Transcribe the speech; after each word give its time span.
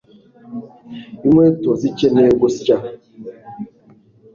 Inkweto 1.25 1.69
zikeneye 1.81 2.31
gusya 2.41 2.75